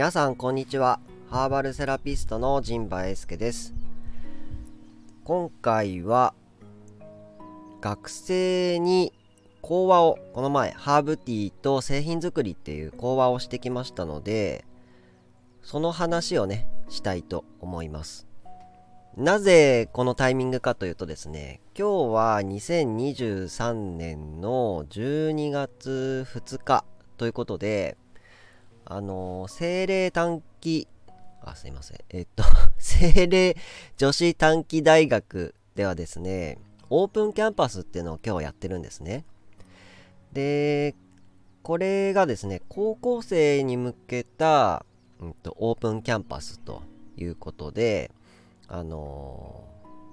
[0.00, 0.98] 皆さんこんにちは。
[1.28, 3.74] ハーバルセラピストの陣馬英介です。
[5.24, 6.32] 今回は
[7.82, 9.12] 学生に
[9.60, 14.64] 講話をこの前ハーブティーと製品作りっていう講話をしてきましたので
[15.60, 18.26] その話をねしたいと思います。
[19.18, 26.86] なぜこのタイミングかというとですね今日は2023年の12月2日
[27.18, 27.98] ということで
[28.92, 30.88] あの精霊短期
[31.42, 31.98] あすいません。
[32.10, 32.42] えっと
[32.76, 33.56] 精霊
[33.96, 36.58] 女子短期大学ではですね
[36.90, 39.24] オープンキャンパスっていうのを今日やってるんですね。
[40.32, 40.96] で
[41.62, 44.84] これがですね高校生に向けた、
[45.20, 46.82] うんと、オープンキャンパスと
[47.16, 48.10] いうことで
[48.66, 49.62] あの、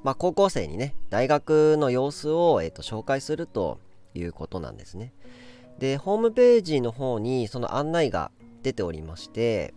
[0.04, 3.80] まあ高校生にね大学の様子を、えーと紹介すると
[4.14, 5.14] いうことなんですね。
[5.80, 8.30] でホームページの方にその案内が
[8.64, 9.74] 出ておりまして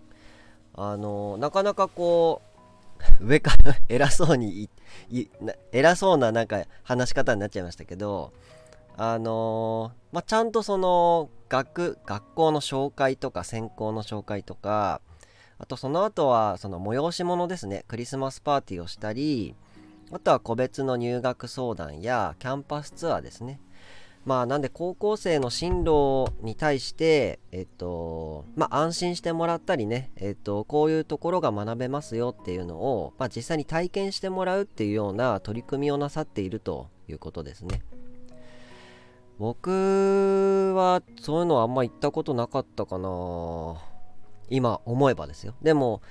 [0.74, 2.42] あのなかなかこ
[3.20, 4.68] う 上から偉そうに
[5.72, 8.32] 偉そうななんか話し方になっちゃいましたけど
[8.96, 15.00] あのまあ、ちゃんとその学学校の紹介とか専攻の紹介とか
[15.58, 17.84] あとその後はその催し物ですね。
[17.86, 19.54] クリスマスパーティーをしたり
[20.10, 23.60] あとは個別の入学相談やキャンパスツアーですね。
[24.24, 37.82] まあなんで高校生の進路に対してえっとまあ安心してもらったりねえっとこういうところが学べますよっていうのをまあ実際に体験してもらうっていうような取り組みをなさっているということですね。
[39.38, 43.80] 僕はそういうのはあんま行ったことなかったかな。
[44.50, 45.54] 今思えばですよ。
[45.62, 46.02] でも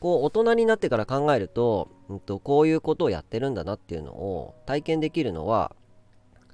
[0.00, 5.76] こう大人になってから考えると,、うんとこういうことをやってるんだなっていうのを体験できるのは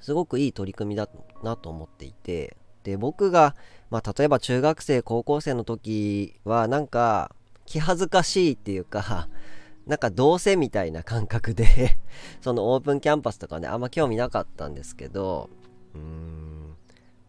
[0.07, 1.09] すごくいい取り組みだ
[1.43, 3.57] なと思っていてで僕が、
[3.91, 9.29] まあ、例えば中学生高校生の時はなんか気恥ずかしいっていうか
[9.85, 11.99] なんかどうせみたいな感覚で
[12.41, 15.51] そのオープンキャンパスとかねあんま興味なかったんですけど
[15.97, 16.77] うーん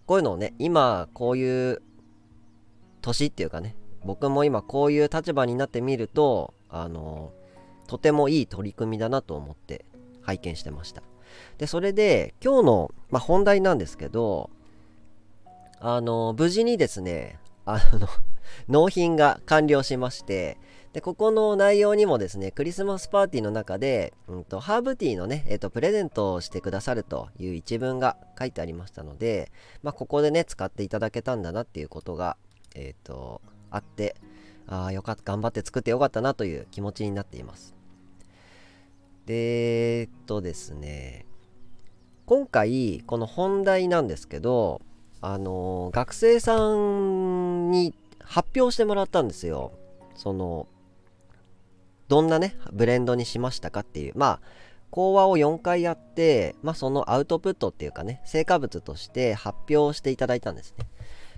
[0.05, 1.81] こういうのをね今こういう
[3.01, 7.33] 年っていうかね僕も今こういう立場になってみるとあの
[7.87, 9.83] とてもいい取り組みだなと思って
[10.21, 11.01] 拝見してました。
[11.57, 14.49] で、それで、今日の、まあ、本題なんですけど、
[15.79, 18.07] あの、無事にですね、あの、
[18.67, 20.57] 納品が完了しまして、
[20.93, 29.51] で、ここの内容にもですね、クリスマスパーティーの中で、うんと、ハーブティーのね、えっ、と、プレゼントをしてくださるという一文が書いてありましたので、
[29.83, 32.37] まあ、ここでね、使っていただけたんだなっていうことが、
[32.73, 34.15] えっ、と、あって、
[34.65, 37.75] ああ、よかった、頑張って作ってよかったなという気持ちになっています。
[39.27, 41.26] で、えっとですね、
[42.27, 44.81] 今回、この本題なんですけど、
[45.21, 49.71] あの、学生さんに発表してもらったんですよ。
[50.13, 50.67] その、
[52.09, 54.13] どんなね、ブレンドにしましたかっていう。
[54.17, 54.39] まあ、
[54.91, 60.85] 講話を4回やって、まあ、そのアウトプットっていうかね、成果物として発表していただいたんですね。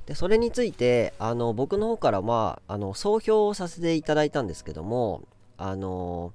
[0.08, 5.22] で、それについて、あの、僕の方からは、あの、総評をさせていただいたんですけども、
[5.56, 6.34] あの、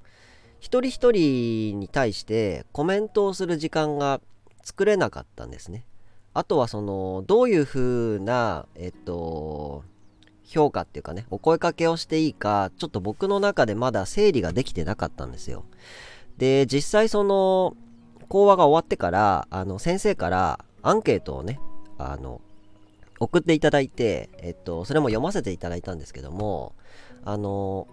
[0.60, 4.20] 一人一人に対してコメントをする時間が
[4.64, 5.86] 作れなかったんですね。
[6.32, 9.84] あとはそのどういう風なえっと
[10.42, 15.64] 評価っていうかねお声かけをしていいかちょっと僕の中でまだ整理ができてなかったんですよ。
[16.38, 17.76] で実際その
[18.28, 21.60] 講話が終わってからあの先生からアンケートをね
[21.98, 22.40] あの
[23.20, 26.74] 送っていただいて、えっと、それも読ませていただいたんですけども
[27.24, 27.86] あの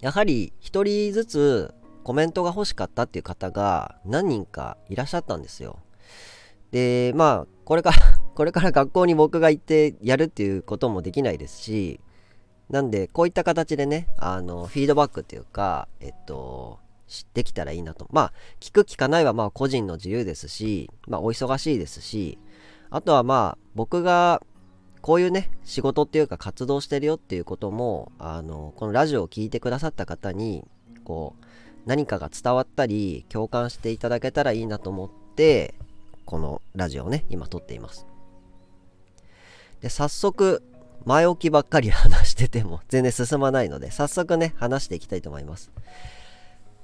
[0.00, 5.80] やはり1人ずつコメントが欲しかったっていう方が何人かいらっしゃったんですよ。
[6.70, 7.96] で、まあ、これから
[8.34, 12.00] これから学校に僕が行ってやるっていうこともできないですし、
[12.68, 18.08] なんで、こういった形でね、あの、フィードバックっていうか、えっと、知ってきたらいいなと。
[18.10, 22.38] まあ、聞く聞かないはまあ個人の自由ですし、まあ、お忙しいですし、
[22.90, 24.42] あとはまあ、僕が
[25.04, 30.64] こういうね、仕事っていうか活動してるよっていうことも、あの、このラジオを聴いてくださった方に、
[31.04, 31.44] こう、
[31.86, 35.74] 何かが伝わったり、共感していただけたらいいなと思って、
[36.24, 38.06] このラジオをね、今撮っています。
[39.80, 40.62] で、早速、
[41.04, 45.70] 前置きばっかり話してても 全然進まないので、早速ね、話していきたいと思います。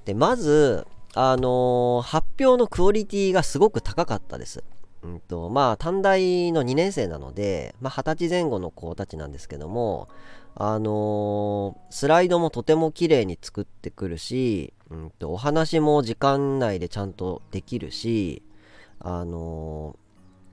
[0.05, 4.63] で、まず、あのー、発表のクオリティがすごく高かったです。
[5.03, 10.07] うんと、まあ、短大の2年生なので、まあ、20歳前後の子たちなんですけども、
[10.55, 15.11] あのー、スライドもとても綺麗に作ってくるし、うん。
[15.11, 18.43] と、お話も時間内でちゃんとできるし、
[18.99, 19.95] あの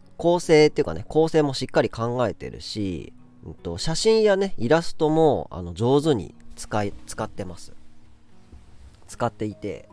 [0.06, 3.12] ー、構成っていうかね、構成もしっかり考えてるし、
[3.44, 7.72] うんと、写真やねイラストもあの上手に使い使ってます。
[9.08, 9.88] 使っていて。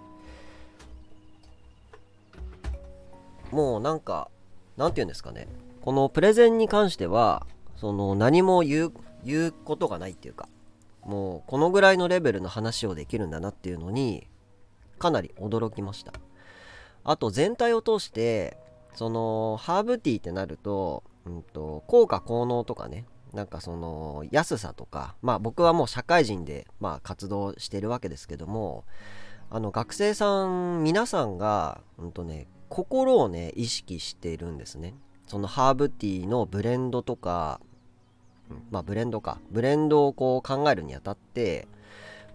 [3.52, 4.30] もうなんか
[4.78, 5.48] なんて言うんですかね。
[5.82, 7.46] このプレゼンに関しては
[7.78, 8.94] その何も言う
[9.24, 10.50] 言うことがないっていうか
[11.04, 14.28] もうこのぐらいのレベルの話をできるんだなっていうのに
[15.00, 16.14] かなり驚きました。
[17.04, 18.58] あと全体を通して
[18.94, 28.86] そのハーブティーってなると,、うんと、効果効能とかねなんかその安さとかまあ僕はもう社会人でまあ活動してるわけですけども
[29.52, 34.96] あの学生さん皆さんがうんとね心をね意識しているんですね。
[35.28, 37.60] そのハーブティーのブレンドとか、
[38.70, 39.40] まあブレンドか。
[39.52, 41.68] ブレンドをこう考えるにあたって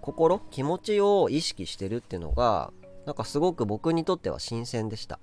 [0.00, 2.72] 心気持ちを意識してるっていうのが
[3.06, 5.18] なんかすごく僕にとっては新鮮でした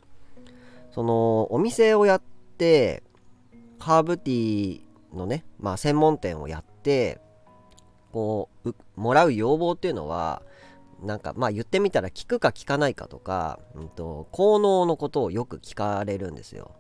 [0.92, 2.22] そのお店をやっ
[2.58, 3.04] て
[3.80, 7.20] ハーブティーのね、まあ、専門店をやって
[8.12, 10.42] こうもらう要望っていうのは
[11.04, 16.72] なんかまあ言ってみたら聞くか聞かないかとか、うんと、効能のことをよく聞かれるんですよ。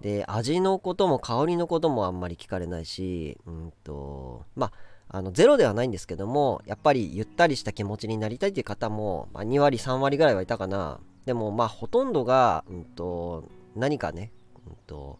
[0.00, 4.72] で味のことも香りのこともあんまり聞かれないし、うんとまあ、
[5.12, 11.00] あのゼロではないんですけどもやっぱりゆったりした気持ちになりたいという方も、まあ、2割3割ぐらいはいたかな。
[11.26, 13.44] でもまあほとんどが、うんと、
[13.76, 14.32] 何かね、
[14.66, 15.18] うんと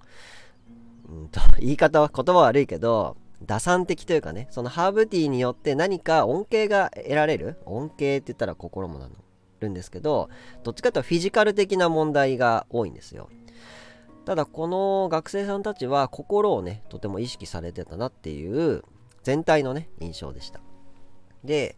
[1.08, 9.14] うんと、 言い方は言葉悪いけど打算的というかねそのハーブティーによって何か恩恵が得られる恩恵って言ったら心もなの
[9.60, 10.30] るんですけど
[10.62, 13.28] どっちかというとフィジカル的な問題が多いんですよ。
[14.24, 18.84] ただこの学生さんたちは心をねとても意識されてたなっていう
[19.22, 20.60] 全体のね印象でした。
[21.44, 21.76] で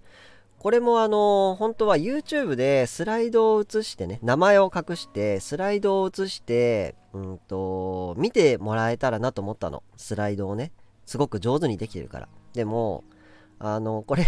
[0.59, 9.83] これもあの本当は YouTube でスライドを映してね名前を隠してスライドを映してうんと見てもらえたらなと思ったの。
[9.97, 10.71] スライドをね
[11.05, 12.29] すごく上手にできてるから。
[12.53, 13.03] でも
[13.59, 14.25] あのこれ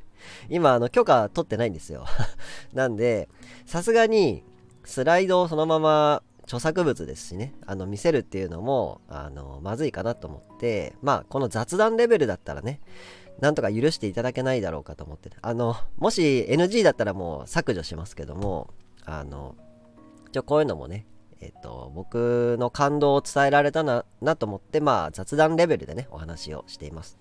[0.48, 2.06] 今あの許可取ってないんですよ。
[2.72, 3.28] なんで
[3.66, 4.42] さすがに
[4.84, 12.80] スライドをそのまま著作物ですしねあの見せるっていうのもあのまずいかなと思ってまあこの雑談レベルだったらね
[13.40, 18.70] なんとか許していただけないだろうかと思って、あの、もし NG だったらもう削除しますけども、
[19.04, 19.56] あの、
[20.32, 21.06] ちょ、こういうのもね、
[21.40, 27.18] えっ、と、僕の感動を伝えられたな、なと思って、まあ、雑談レベルでね、お話をしています。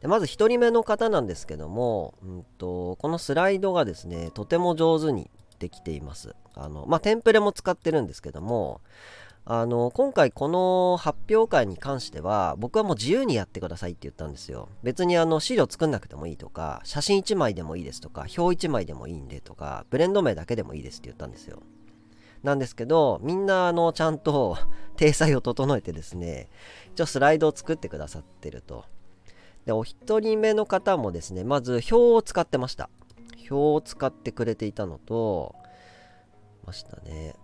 [0.00, 5.28] でまず1人目の方なんですけども、うんと、このスライドがですね、とても上手に
[5.58, 6.34] できています。
[6.54, 8.80] あの、まあ、テンプレも使ってるんですけども、
[9.50, 14.68] あの今回この発表会に関しては僕はもう自由にやってくださいって言ったんですよ。
[14.82, 21.62] 別にあの資料作んなくてもいいとか写真1枚でもいいですとか表1枚でもいいんでとかブレンド名だけでもいいですって言ったんですよ。
[22.42, 24.58] なんですけどみんなあのちゃんと
[24.96, 26.50] 体裁を整えてですね
[26.92, 28.84] 一応スライドを作ってくださってると。
[29.64, 32.90] でお一人目の方もですねまず表を使ってました。
[33.50, 35.54] 表を使ってくれていたのと
[36.64, 37.34] ましたね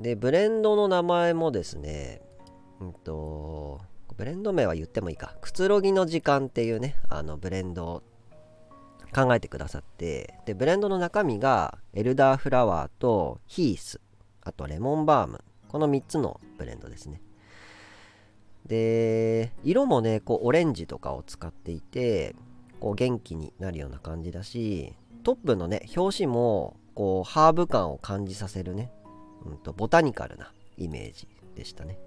[0.00, 2.22] で、ブレンドの名前もですね、
[2.80, 3.80] うんと、
[4.16, 5.36] ブレンド名は言ってもいいか。
[5.42, 8.02] くつろぎの時間っていうね、あのブレンドを
[9.14, 14.00] 考えてくださって、で、ブレンドの中身がエルダーフラワーとヒース、
[14.42, 15.44] あとレモンバーム。
[15.68, 17.20] この3つのブレンドですね。
[18.64, 22.34] で、色もね、こうオレンジとかを使っていて、
[22.80, 28.92] こう元気になるような感じだし、トップのね、表紙もこうハーブ感を感じさせるね、
[29.44, 31.98] うんと、ボタニカルなイメージでしたね。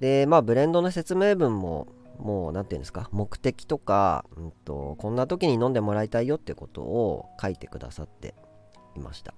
[0.00, 8.34] で、まあ、ブレンドの説明文も、もう、何て言うんですか、目的とか、うんと、こんな時に飲んでもらいたいよってことを書いてくださって
[8.96, 9.34] いました。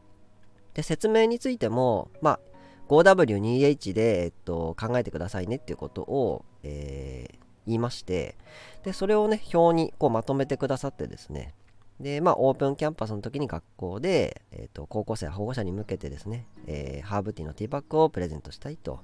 [0.75, 2.40] で、説明についても、まあ、
[2.88, 8.37] 5W2H で、えっと、考えてくださいねっていうことを、えー、言いまして、
[8.82, 11.54] で、それをね、表にこうまとめてくださってですね、
[12.00, 19.00] で、まあ、オープンキャンパスの時に学校で、えーと、高校生、保護者に向けてですね、えー、ハーブティーのティーバッグをプレゼントしたいと。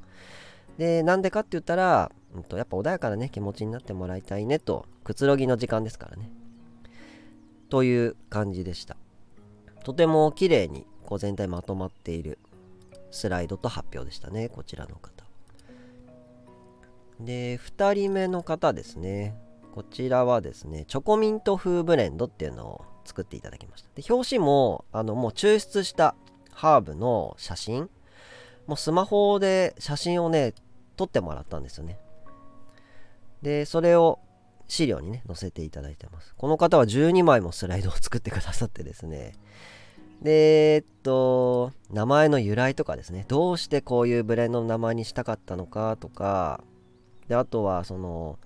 [0.78, 6.30] で、なんでかって言ったら、うんと、やっぱ穏やかなね、気持ちになってもらいたいねと、くつろぎの時間ですからね。
[7.68, 8.96] という感じでした。
[9.84, 12.38] とても綺麗にこう全体まとまっている
[13.10, 15.24] スライドと発表でしたね、こちらの方。
[17.20, 19.34] で、2人目の方ですね。
[19.76, 23.90] こちらはですね、チョコミント風ブレンドっていうのを作っていただきました。
[23.94, 26.14] で、表紙も、あの、もう抽出した
[26.50, 27.90] ハーブの写真、
[28.66, 30.54] もうスマホで写真をね、
[30.96, 31.98] 撮ってもらったんですよね。
[33.42, 34.18] で、それを
[34.66, 36.34] 資料にね、載せていただいてます。
[36.38, 39.34] この方は12枚もスライドを作ってくださってですね、
[40.22, 46.64] で、えっと、名前の由来とかですね、どうしてこういうブレンドの名前にしたかったのかとか、
[47.28, 48.38] で、あとは、その、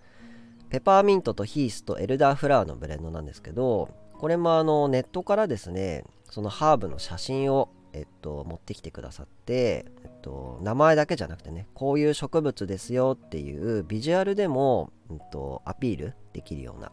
[0.71, 16.93] ペパーミントとヒースとエルダーフラワーのブレンドなんですけどこれもあのネットからですねそのハーブの写真をえっと、持ってきてくださって、えっと、名前だけじゃなくてねこういう植物ですよっていうビジュアルでも、うんと、アピールできるような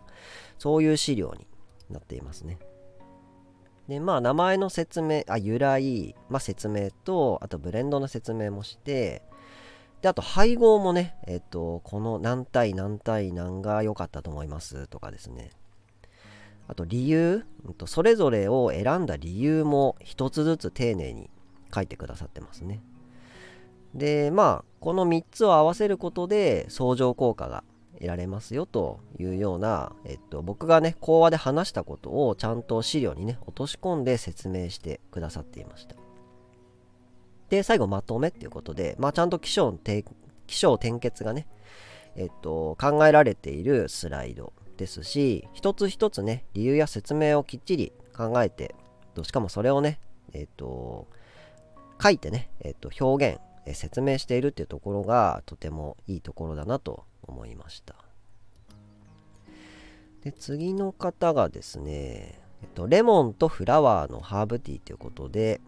[0.58, 1.48] そういう資料に
[1.90, 2.58] なっていますね。
[3.88, 9.22] でまあ名前の説明あ由来、まあ、説明とあとブレンドの説明もして
[10.02, 14.88] であと配合もねえっとこの何対何対何が良かったと思います？
[14.88, 15.50] とかですね
[16.70, 17.46] あと理由、
[17.86, 21.30] それぞれを選んだ理由も一つずつ丁寧に
[21.74, 22.82] 書いてくださってますね。
[23.96, 27.64] で、まあ、この3つを合わせることで相乗効果が
[27.94, 35.96] 得られますよというような、えっと、僕がね、講話で話したことをちゃんと資料にね、落とし込んで説明してくださっていました。
[37.50, 40.04] で、最後まとめっていうことで、まあ、ちゃんと起承転
[41.00, 41.48] 結がね、
[42.16, 48.76] えっと、考えられているスライドですし一つ一つね理由や説明をきっちり考えて
[49.24, 50.00] しかもそれをね
[50.34, 51.08] えっ、と
[52.02, 57.96] 書いてね、えっ、と表現、え説明しているっていうところがとてもいいところだなと思いました。
[60.24, 65.62] で次の方がですね、えっと、レモンとフラワーのハーブティーということで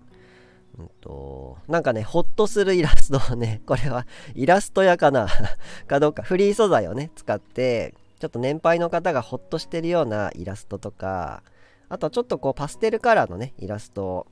[0.78, 5.28] うんと、なんかね、ほっとするイラストをね、 これはイラストやかな？
[5.88, 11.42] かどうか、フリー素材をね、使って、ちょっと年配の方がホッとしてるようなイラストとか
[11.88, 14.28] あとはちょっとこうパステルカラーのねイラストを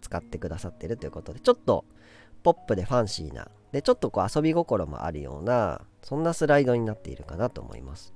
[0.00, 1.84] 使ってくださってるということでちょっと
[2.42, 8.14] ポップでファンシーなでちょっとこう遊び心もあるようなそんなスライドになっているかなと思います。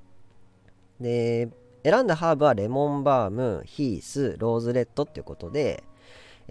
[1.00, 1.50] で
[1.84, 5.82] 選んだハーブはレモンバームヒースローズレッドっていうことで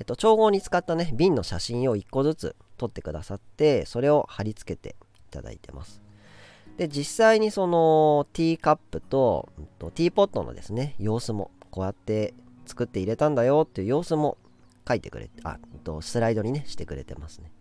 [0.01, 4.95] えっと、調合に使ったね瓶の写真を1個ずつ撮ってくださってそれを貼り付けて
[5.29, 6.01] いただいてます。
[6.75, 12.33] で実際にそのティーカップとうん、とティーポットのですね様子もこうやって
[12.65, 14.39] 作って入れたんだよっていう様子も
[14.87, 17.51] 書いてくれてあとスライドにねしてくれてますね。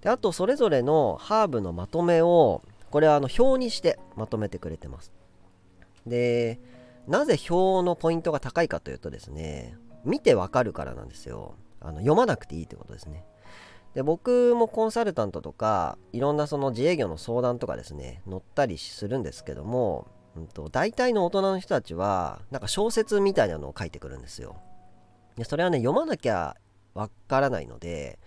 [0.00, 5.12] であとそれぞれのハーブのまとめをこれはあの表にしてまとめてくれてます。
[6.04, 6.58] で
[7.06, 11.54] なぜ表のポイントが高いかというとですね見てわかるからなんですよ。
[11.80, 13.24] あの読まなくていいってことですね。
[13.94, 24.56] で僕もコンサルタントとかいろんなその自営業の相談とかですね乗ったりするんですけども、うんと、大体の大人の人たちはなんか小説みたいなのを書いてくるんですよ。
[25.36, 26.56] でそれはね読まなきゃ
[26.94, 28.18] わからないので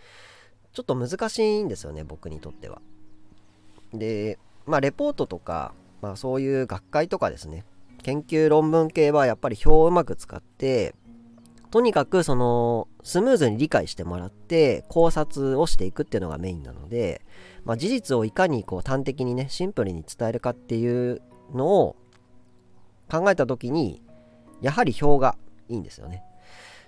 [0.73, 2.81] ちょっと難しいんですよね僕にとっては。
[3.93, 7.65] でまあレポートとか、まあ、そういう学会とかですね
[8.03, 10.95] 研究論文系はやっぱり表をうまく使って
[11.77, 17.21] とにかくそのスムーズに理解してもらって考察をしていくっていうのがメインなので、
[17.65, 21.21] まあ、事実をいかにこう端的にねシンプルに伝えるかっていう
[21.53, 21.95] のを
[23.11, 24.01] 考えた時に
[24.59, 25.37] やはり表が
[25.69, 26.23] いいんですよね。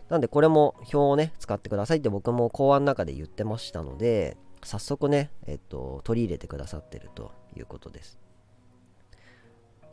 [0.10, 8.17] なんでこれも表をね使ってくださいって僕も講話の中で言ってましたので早速ね、えっと、取り入れてくださってるということです。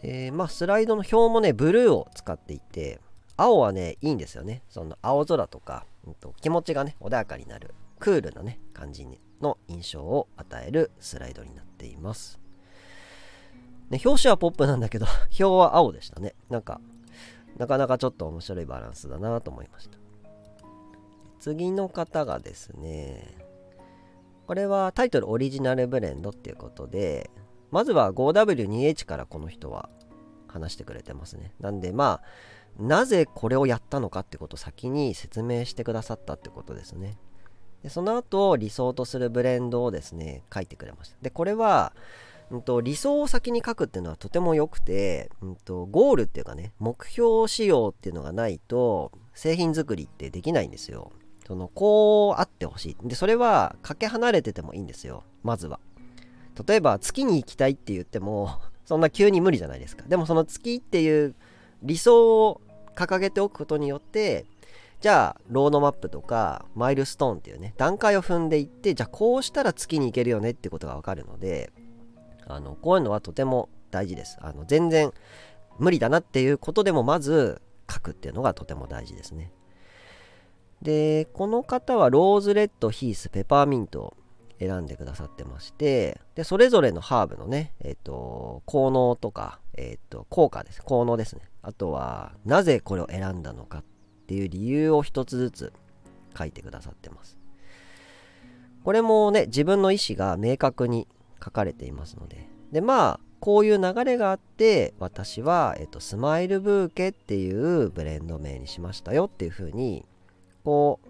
[0.01, 2.99] でまあスライドの表もねブルーを使っていて
[3.37, 4.63] 青はね、いいんですよね。
[4.69, 9.07] その青空とか、うん、と気持ちがね、穏やかになる、クールなね、感じ
[9.41, 12.41] の印象を与えるスライドになっています。
[13.91, 15.07] ね、表紙はポップなんだけど、
[15.39, 16.35] 表は青でしたね。
[16.49, 16.81] なんか、
[17.57, 19.99] なかなかちょっと面白いバランスだなと思いました。
[21.39, 23.37] 次の方がですね、
[24.47, 27.31] これはタイトルオリジナルブレンドっていうことで、
[27.71, 29.89] まずは 5W2H からこの人は
[30.47, 31.53] 話してくれてますね。
[31.61, 32.23] なんでまあ、
[32.79, 37.17] なぜこれをやったのかってことを先に説明してくださったってことですね。
[37.83, 41.17] でその後理想とするブレンドをですね書いてくれました。
[41.23, 41.93] でこれは、
[42.51, 51.13] うんと、理想を先に書くっていうのはとても良くて、うんと、ゴールっていうかね目標仕様っていうのがないと製品作りってできないんですよ。
[51.47, 53.09] そのこうあってほしい。
[53.09, 55.81] でそれはかけ離れててもいいんですよまずは。
[56.67, 60.05] 例えば月に行きたいって言ってもそんな急に無理じゃないですか。
[60.09, 61.35] でもその月っていう
[61.83, 62.61] 理想を
[62.97, 64.47] 掲げておくことによって
[65.01, 71.71] じゃあロードマップとかマイルストーンっていうね段階を踏んでいってじゃあこうしたら月に行けるよねってことがわかるので
[72.47, 74.39] あのこういうのはとても大事です。
[74.41, 75.13] あの全然
[75.79, 77.61] 無理だなっていうことでもまず
[77.91, 79.53] 書くっていうのがとても大事ですね。
[80.83, 84.17] でこの方はローズレッドヒースペパーミントを
[84.59, 90.83] 選んでくださってましてでそれぞれのハーブのねえっ、ー、と効能とかえっ、と効果です。
[90.83, 91.43] 効能ですね。
[91.63, 93.85] あとはなぜこれを選んだのかっ
[94.27, 95.73] ていう理由を一つずつ
[96.37, 97.39] 書いてくださってます。
[98.85, 101.09] これもね自分の意思が明確に
[101.45, 102.49] 書かれていますので。
[102.73, 110.05] でまあこういう流れがあって私は、えっと、スマイルブーケっていうブレンド名にしましたよっていう風に
[110.65, 111.09] こう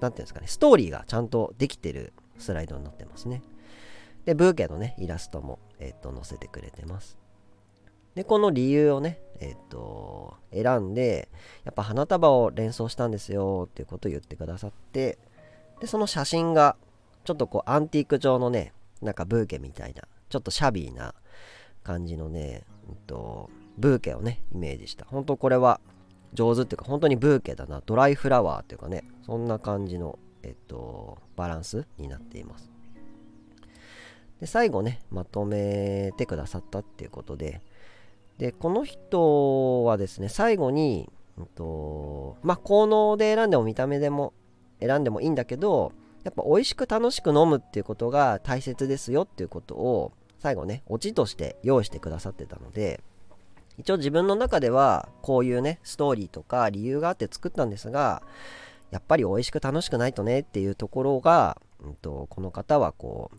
[0.00, 3.42] 何ていうんですかねストーリーがちゃんとできてるスライドになってますね。
[4.24, 7.19] でブーケのねイラストも、えっと、載せてくれてます。
[8.14, 11.28] でこの理由をねえっと選んで
[11.64, 15.18] やっぱ花束を連想したんですよっていうことを言ってくださって
[15.80, 16.76] でその写真が
[17.24, 21.14] ちょっとこうアンティーク調のねなんかブーケみたいなちょっとシャビーな
[21.82, 25.04] 感じのね、えっと、ブーケをねイメージした。
[25.06, 25.80] 本当これは
[26.32, 27.82] 上手っていうか本当にブーケだな。
[27.84, 32.70] ドライフラワーっていうかねそんな感じのえっとバランスになっています。
[34.40, 37.60] で最後ねまとめてくださったっていうことで
[38.40, 44.32] でこの人はですね最後に、うんとまあ、効能で選んでも見た目でも
[44.80, 45.92] 選んでもいいんだけど
[46.24, 53.02] やっぱ美味しく楽しく飲むっていうことが大切ですよっていうことを最後ねオチとして用意してくださってたので
[53.76, 58.22] 一応自分の中ではこういうねストーリーとか理由があって作ったんですが
[58.90, 63.36] やっぱり美味しく楽しくないとねっていうところが、うんと、この方はこう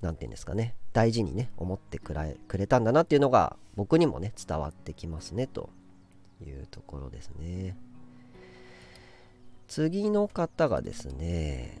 [0.00, 2.14] 何て言うんですかね大事にね思ってく
[2.58, 5.70] れたんだなっていうのが僕にもね伝わってきますねと
[6.46, 7.78] いうところですね。
[9.68, 11.80] 次の方がですね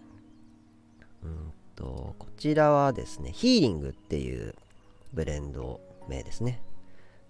[1.22, 4.54] うんとこちらはですねヒーリングっていう
[5.12, 5.78] ブレンド
[6.08, 6.62] 名ですね。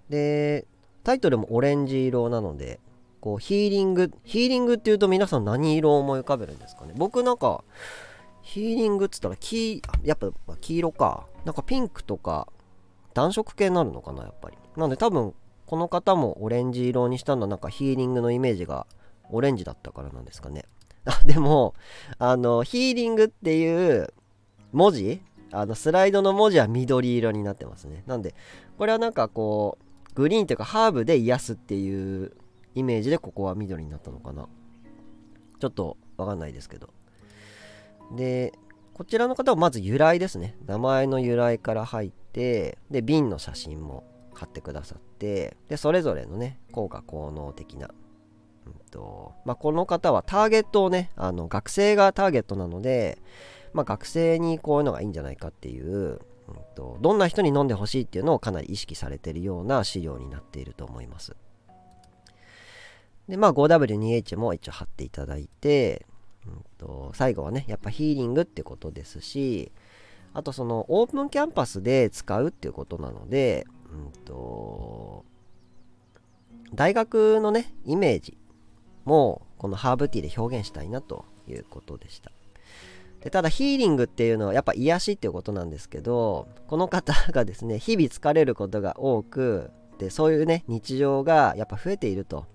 [0.08, 0.68] で
[1.02, 2.78] タイトルもオレンジ色なので
[3.20, 6.92] こうヒーリングヒーリングっていうと皆さん何色を思い浮かべるんですかね。
[6.94, 7.64] 僕なんか
[8.42, 11.26] ヒーリングっつったら黄やっぱ黄色か。
[11.44, 12.46] なんかピンクとか
[13.14, 14.56] 暖色系になるのかなやっぱり。
[14.76, 15.34] なんで多分
[15.66, 18.86] この方もオレンジ色にしたのはなんかヒーリングのイメージが
[19.30, 20.64] オレンジだったからなんですかね。
[21.06, 21.74] あでも
[22.18, 24.12] あのヒーリングっていう
[24.72, 25.22] 文字
[25.52, 28.02] あのスライドの文字は緑色になってますね。
[28.06, 28.34] なんで
[28.78, 29.78] これはなんかこ
[30.10, 32.32] うグリーンというかハーブで癒すっていう
[32.74, 34.48] イメージでここは緑になったのかな。
[35.60, 36.88] ちょっとわかんないですけど。
[38.16, 38.52] で
[38.94, 40.56] こちらの方はまず由来ですね。
[40.66, 47.90] 名前の由来から入ってで瓶の写真も買ってくださってでそれぞれのね効果効能的な、
[48.66, 53.18] うんとまあ、この方はターゲットをねあの学生がターゲットなので、
[53.72, 56.18] まあ、学生にこういうのがいいんじゃないかっていう、うん
[56.74, 61.36] と、どんな人に飲んでほしいっていうのをかなり意識されてるような資料になっていると思います。
[63.28, 66.04] でまあ 5W2H も一応貼っていただいて
[66.46, 69.72] うんと、最後はねやっぱヒーリングってことですし
[70.32, 75.24] あとそのオープンキャンパスで使うっていうことなので、うんと、
[76.74, 78.38] 大学のねイメージ
[79.04, 82.30] もこのハーブティーで表現したいなということでした。
[83.20, 92.46] でただヒーリングっていうのはやっぱ癒しっていうことなんですけどこの方がですね日々疲れることが多くでそういうね日常がやっぱ増えていると。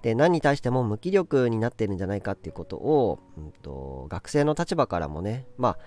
[0.00, 5.78] で何に対しても無気力になってるんじゃないかっていうことを、うんと、学生の立場からもねまあ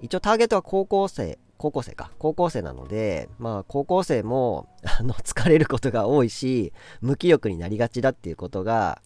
[0.00, 2.10] 一応ターゲットは高校生高校生か。
[2.18, 9.02] 高校生なのでまあ高校生もあの 疲れることが多いし無気力になりがちだっていうことが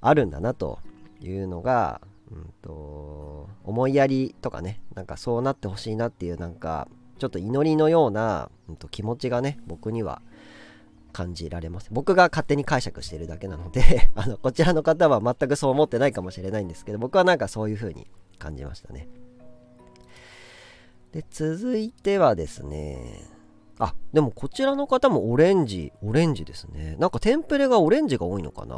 [0.00, 0.78] あるんだなと
[1.20, 10.22] いうのが、うんと、思いやりとかねなんかそうなってほしいなっていうなんかちょっと祈りのような、うんと気持ちがね僕には
[11.12, 11.88] 感じられます。
[11.90, 18.06] 僕が勝手に解釈してるだけなので あのこちらの方は全くそう思ってないかもしれないんですけど僕はなんかそういう風に
[18.38, 19.08] 感じましたね。
[21.12, 23.24] で続いてはですね
[23.78, 26.96] あでもこちらの方もオレンジオレンジですね。
[26.98, 28.76] なんかテンプレがオレンジが多いのかな？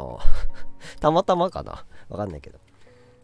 [1.01, 1.85] たまたまかな？
[2.09, 2.59] わかんないけど。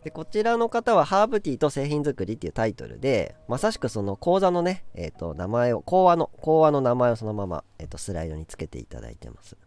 [0.04, 9.58] でこちらの方はハーブティーと製品作りっていうタイトルでまさしくその講座のね、えー、と名前を講話の講話の名前をそのまま、えー、とスライドにつけていただいてます。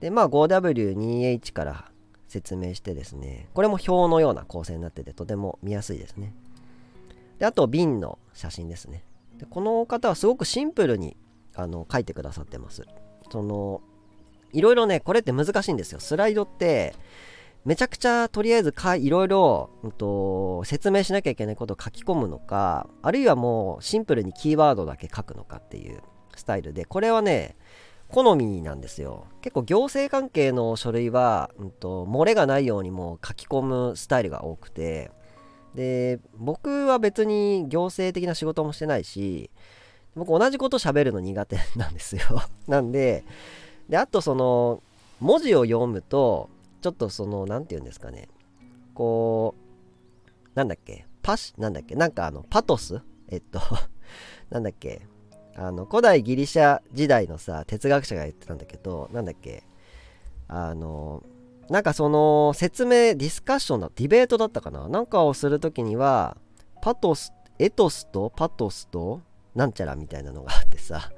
[0.00, 1.90] でまあ 5W2H から
[2.28, 6.34] 説明してですねこれも表のような構成になっててとても見やすいですね。
[7.42, 9.04] であと瓶の写真ですね。
[9.36, 11.16] でこの方はすごくシンプルに
[11.56, 12.84] あの書いてくださってます。
[13.32, 13.80] その
[14.52, 15.98] いろいろねこれって難しいんですよ。
[15.98, 16.94] スライドって
[17.64, 26.00] めちゃくちゃとりあえずかいろいろ、うんと、説明しなきゃいけないことを書き込むのかあるいはもうシンプルにキーワードだけ書くのかっていう
[26.36, 27.56] スタイルでこれはね
[28.06, 29.26] 好みなんですよ。
[29.40, 35.10] 結構行政関係の書類は、うんと、漏れがないようにも書き込むスタイルが多くて
[35.74, 39.50] で僕は別に行政的な仕事もしてないし
[40.14, 42.22] 僕同じこと喋るの苦手なんですよ。
[42.68, 43.24] なんで
[43.88, 44.82] であとその
[45.20, 46.50] 文字を読むと
[46.82, 48.28] ちょっとその何て言うんですかね。
[48.94, 53.00] こうなんだっけパシなんだっけなんかあのパトス？
[53.28, 53.60] えっと
[54.50, 55.02] なんだっけ。
[55.54, 59.62] あの古代ギリシャ時代のさ哲学者が言ってたんだけどなんだっけ。
[60.48, 61.22] あの
[61.70, 64.88] なんかその説明ディスカッションのディベートだったかな？
[64.88, 66.36] なんかをする時には
[66.82, 69.20] パトスエトスとパトスと
[69.54, 71.10] なんちゃらみたいなのがあってさ。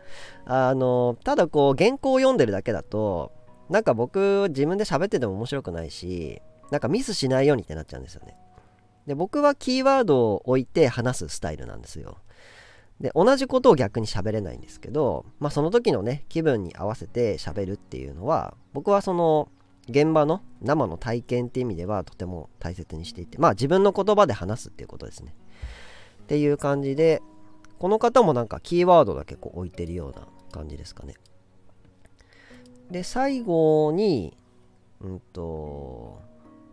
[0.46, 3.32] あのただこう原稿を読んでるだけだと
[3.70, 8.36] なんか僕自分で喋ってても面白くないしなんかミスしないようにってなっちゃうんですよね。
[9.06, 12.18] で僕はキーワードを置いて話すスタイルなんですよ。
[13.00, 19.48] で同じことを逆に喋れないんですけどまあその時のね気分に合わせて喋るっていうのは僕はその
[19.88, 25.34] 現場の生の体験っていう意味ではとても大切にしていてまあ自分の言葉で話すっていうことですね。
[26.22, 27.22] っていう感じで
[27.78, 31.14] この方もなんかキーワードだけこう置いてるような感じですかね。
[32.90, 34.36] で最後に
[35.00, 36.22] うんと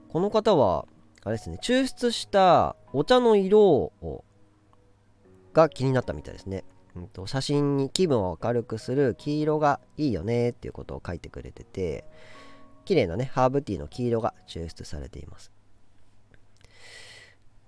[0.10, 0.86] この方は
[1.24, 4.24] あれですね抽出したお茶の色を
[5.54, 6.64] が気になったみたいですね、
[6.96, 12.06] うんと、写真に気分を明るくする黄色がいいよねっていうことを書いてくれてて
[12.92, 15.50] 綺麗なねハーブティーの黄色が抽出されています。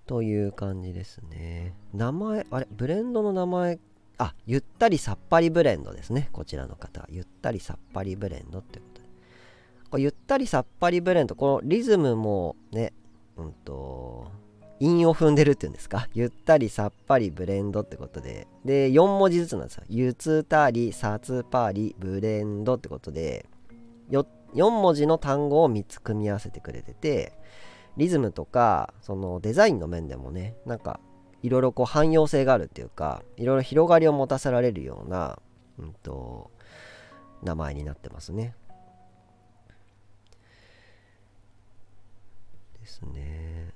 [0.05, 1.73] という感じですね。
[1.93, 3.79] 名前あれブレンドの名前
[4.17, 6.27] あゆったりさっぱりブレンドですね。
[6.33, 9.07] こちらの方ゆったりさっぱりブレンドってことで。
[9.91, 12.91] こゆったりさっぱりブレンドこのリズムもね
[13.37, 14.29] うんと
[14.81, 16.09] 韻を踏んでるっていうんですか？
[16.13, 18.45] ゆったりさっぱりブレンドってことで。
[18.65, 19.83] で4文字ずつなんですよ。
[19.87, 23.45] ゆつたりさつぱりブレンドってことで。
[24.09, 27.33] 4, 4文字の単語を3つ組み合わせてくれてて
[27.97, 30.99] リズムとかそのデザインの面でもねなんか
[31.41, 35.37] いろいろこう汎用性があるっていうかいろいろ広がりを持たせられるような、
[35.77, 36.49] うんと、
[37.43, 38.55] 名前になってますね。
[42.79, 43.71] ですね。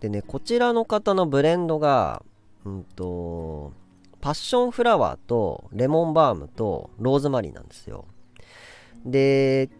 [0.00, 2.22] でねこちらの方のブレンドが、
[2.66, 3.72] うんと
[4.20, 8.06] パッションフラワーとレモンバームとローズマリーなんですよ。
[9.04, 9.70] で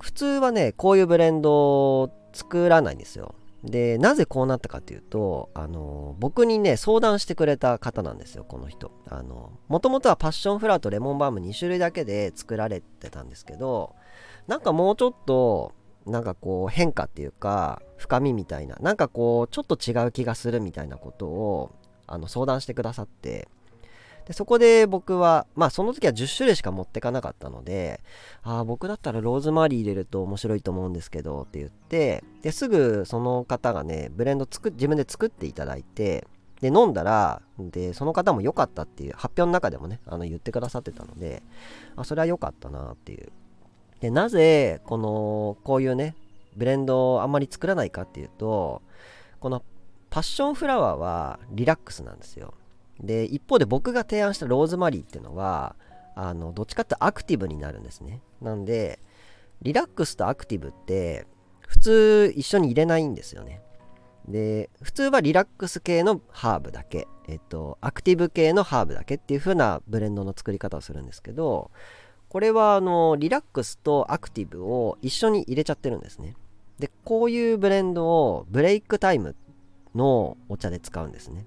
[0.00, 3.34] 普通はねこういうブレンド作らないんですよ。
[3.64, 13.96] でなぜこうなったかっていうとあの僕にね相談してくれた方なんですよこの人あのもともとはパッションフラワーとレモンバーム2種類だけで作られてたんですけど
[14.46, 15.72] なんかもうちょっと
[16.06, 21.72] なんかこう変化っていうか深みみたいななんかこうちょっと違う気がするみたいなことを
[22.06, 23.48] あの相談してくださって
[24.28, 28.00] でそこで僕はまあその時は10種類しか持ってかなかったので
[28.42, 36.26] ああ僕だったらローズマリー入れると面白いと思うんですけどって言ってですぐその方がねブレンド作自分で作っていただいて
[36.60, 41.42] で飲んだらでその方も良かったっていう発表の中でもねあの言ってくださってたので
[41.96, 43.32] あそれは良かったなっていう。
[44.00, 46.14] でなぜこのこういうね
[46.56, 48.82] ブレンドをあんまり作らないかっていうと
[49.40, 49.62] この
[50.10, 52.54] パッションフラワーはリラックスなんですよ。
[53.00, 55.76] で一方で僕が提案したローズマリーっていうのは
[56.14, 58.20] あのどっちかってアクティブになるんですね。
[58.40, 58.98] なんで
[59.62, 61.26] リラックスとアクティブって
[61.66, 63.62] 普通一緒に入れないんですよね。
[64.26, 71.70] で普通はリラックス系のハーブだけえっとアクティブ系のハーブだけっていう風なブレンドの作り方をするんですけど
[72.28, 76.34] これはあのリラックスとアクティブを一緒に入れちゃってるんですね。
[76.78, 79.34] でこういうブレンドをブレイクタイム
[79.94, 81.46] のお茶で使うんですね。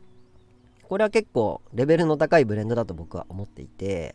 [0.92, 4.14] これは結構レベルの高いブレンドだと僕は思っていて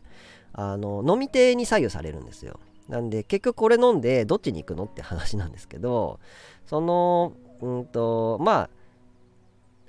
[0.53, 2.61] あの飲み手に左右されるんですよ
[2.91, 6.21] なんで結局これ飲んでどっちに行くのって話なんですけど
[6.67, 8.71] そのうんとまあ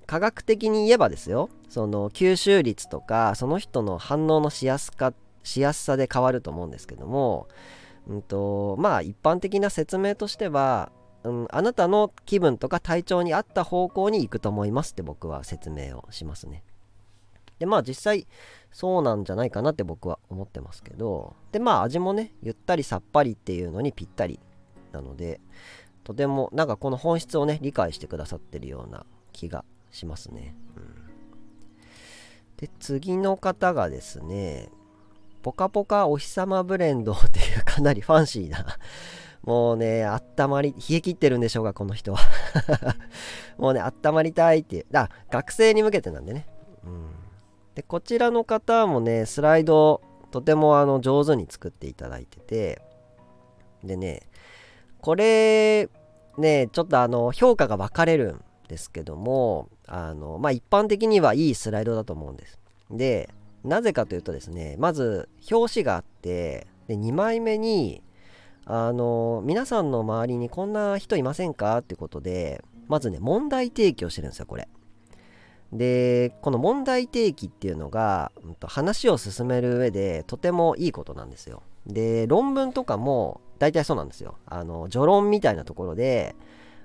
[0.06, 7.50] 科学的に言えばですよその吸収率とかその人の反応のしやすかしやすさで変わると思うんですけども
[8.08, 10.94] うんとまあ一般的な説明としては
[11.26, 16.64] うん、あなたの気分とか体調に合った方向に行くと思いますって僕は説明をしますね。
[17.60, 18.28] でまあ実際
[18.72, 24.40] そうなんじゃないかなって僕は思ってますけどでまあ味もねゆったりさっぱりっていうのにぴったり
[24.92, 25.40] なので
[26.04, 30.84] とてもなんかこの本質をね理解してくださってるような気がしますね、うん、
[32.58, 34.70] で次の方がですね
[35.42, 38.66] ポカポカお日様ブレンドっていうかなりファンシーな
[39.48, 42.20] もうね、あったまり、冷え切ってるんでしょうか、この人は
[43.58, 44.86] もうね、あったまりたいっていう。
[44.94, 46.46] あ、学生に向けてなんでね。
[46.84, 47.10] うん。
[47.78, 52.82] でこちらの方もねスライドとてもあの上手に作っていただいてて
[53.84, 54.24] でね
[55.00, 55.88] これ
[56.40, 62.60] ねちょっとあの評価が分かれるんですけどもあのまあ一般的にはいいスライドだと思うんです。
[62.90, 63.30] で
[63.64, 68.02] なぜかというとですねまず表紙があってで2枚目に
[68.66, 74.68] あの皆さんの周りにこんな人いませんかってことでまずね問題提起をしてるんですよこれ。
[75.74, 81.64] でこの問題提起っていうのが、うん、と話を進める上でとてもいいことなんですよ。
[81.86, 84.38] で論文とかも大体そうなんですよ。
[84.46, 86.36] あの序論みたいなところで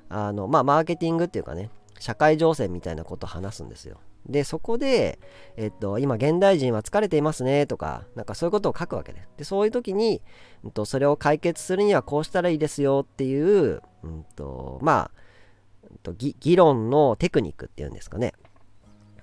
[0.09, 3.99] あのまあマーケティングっていうかね社会情勢みたいなことを話すんですよ。
[4.27, 5.19] でそこで、
[5.57, 10.23] えっと、今現代人は疲れていますねとかなんかそういうことを書くわけででそういう時に、
[10.63, 18.33] うんと、それを解決するにはこうしたらいいですよっていう、うんと、まあ、議論のテクニックっていうんですかね。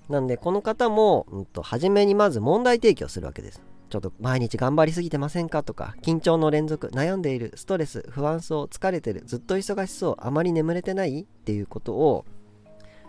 [0.10, 3.62] なんでこの方も、うんと、初めにまず問題提起をするわけです。
[3.90, 12.24] ちょっと毎日頑張りすぎてませんかとか緊張の連続悩んでいるストレス不安そう疲れてるずっと忙しそうあまり眠れてないっていうことを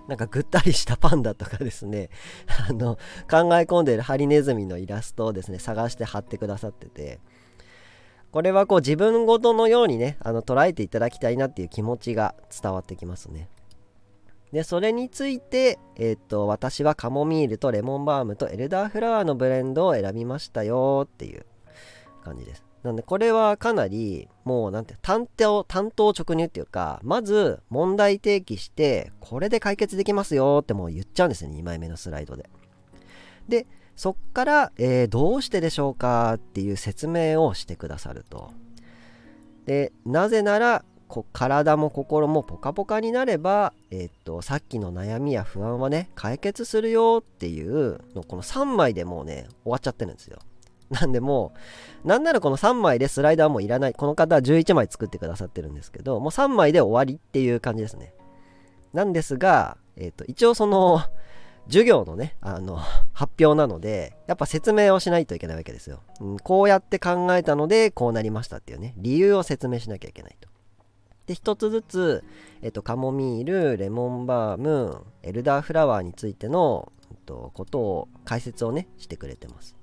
[0.09, 2.09] なんかぐったりしたパンダとかですね
[2.67, 2.95] あの
[3.31, 7.21] 考え込んでいるハリネズミのイラストをですね探して貼ってくださってて。
[8.33, 13.49] これはこう自分ごとのようにねあの捉えていただきたいなっていう気持ちが伝わってきますね。
[14.53, 21.47] でそれについて、えー、っと私はカモミールとレモンバームとエルダーフラワーのブレンドを選びましたよっていう
[22.25, 32.49] 感じですなんでこれはかなりもうなんて担当担当直入っていうかまず問題提起してこれで解決できますよってもう言っちゃうんですね2枚目のスライドで。
[33.49, 38.51] でそっから、えー、どうしてでしょうかっていう説明をしてくださると。
[39.67, 50.39] でなぜならこ体も心もポカポカになれば、え、っとさっきの悩みや不安はね解決するよっていうのこの3枚でもうね終わっちゃってるんですよ。
[50.91, 51.53] なんでも
[52.05, 53.95] う、なんならこの3枚でスライダーもいらない。
[53.95, 58.13] この方は11枚作ってくださってるんですけど、もう3枚で終わりっていう感じですね。
[58.93, 61.01] なんですが、えっ、と、一応その、
[61.67, 62.81] 授業のね、あの、
[63.13, 66.01] 発表なので、やっぱ説明をしないといけないわけですよ。
[66.21, 70.50] うん、こうやって考えたので、こうなりましたっていうね、理由を説明しなきゃいけないと。
[71.31, 72.25] で、一つずつ、
[72.61, 79.77] えっ、と、カモミール、レモンバーム、エルダーフラワーについての、えっと、ことを、解説をね、してくれてます。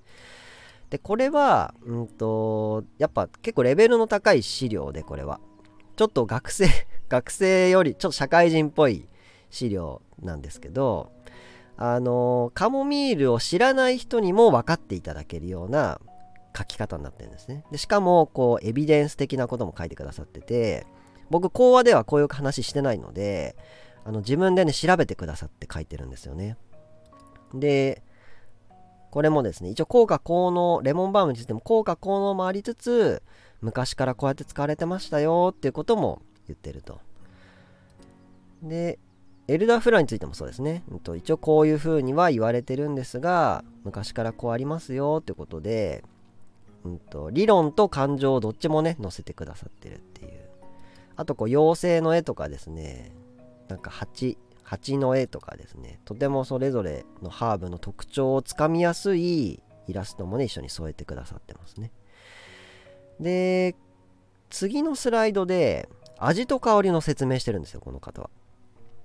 [0.90, 5.40] でこれは、うんと、やっぱ結構レベルの高い資料でこれは
[5.96, 6.68] ちょっと学生
[7.10, 9.08] 学生よりちょっと社会人っぽい
[9.50, 11.12] 資料なんですけど
[11.76, 16.00] あのカモミールを知らない人にも分かっていただけるような
[16.58, 20.88] 書き方になってるんですねでしかもこうエビデンス的なことも書いてくださってて
[21.30, 23.56] 僕講話ではこういう話してないので
[24.06, 26.58] あの自分でね調べてくださって書いてるんですよね
[27.54, 28.02] で
[29.18, 33.24] これもですね、一応効果効能、レモンバームについても効果効能もありつつ、
[33.62, 37.00] 昔からこうやって使われてましたよっていうことも言ってると。
[38.62, 39.00] で、
[39.48, 40.84] エルダーフラーについてもそうですね。
[41.16, 46.04] 一応こういう風には言われてるんですが、昔からこうありますよってことで、
[46.84, 50.17] うんと、理論と感情をどっちもね、載せてくださってるって。
[51.18, 53.12] あと、こう、妖精の絵とかですね、
[53.68, 56.02] なんか蜂、蜂の絵とかですね。
[56.04, 61.94] とてもそれぞれのハーブの特徴をつかみやすいイラストもね一緒に添えてくださってますね。
[63.20, 63.76] で
[64.50, 68.30] 次のスライドで味と香りの説明してるんですよこの方は。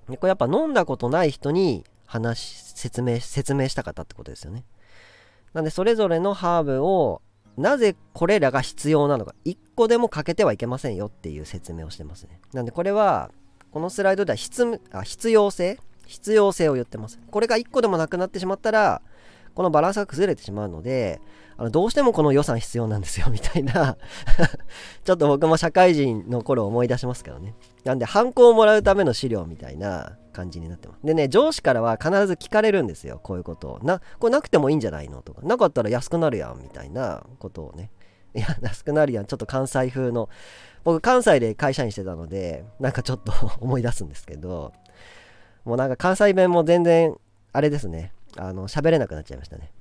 [0.09, 4.65] でこれやっぱ飲んだことない人に話説明説明したかったってことですよね。
[5.53, 7.21] なんでそれぞれのハーブを
[7.57, 13.31] なぜこれらが必要なのか1個でも欠けてはいけませんよっていう説明をしてますねなんでこれは
[13.71, 17.19] このスライドでは必あ必要性必要性を言ってます。
[17.31, 19.01] これが1個でもなくなってしまったら、
[19.55, 21.21] このバランスが崩れてしまうので、
[21.55, 23.95] あのどうしてもこの予算必要なんですよ みたいな
[25.05, 27.53] ちょっと僕も社会人の頃思い出しますけどね。
[27.83, 31.05] なんで、ハンコをもらうための資料みたいな感じになってます。
[31.05, 33.79] でね、上司からは必ず聞かれるんですよ、こういうことを。
[33.83, 35.21] な、これなくてもいいんじゃないの？
[35.21, 37.91] とか、なかったら安くなるやんみたいなことをね。
[38.33, 39.25] いや、安くなるやん。
[39.25, 40.29] ちょっと関西風の
[40.83, 44.73] 僕関西で会社員してたのでなんかちょっと思い出すんですけど
[45.63, 47.15] もうなんか関西弁も全然
[47.53, 49.71] あれですねあの喋れなくなっちゃいましたね。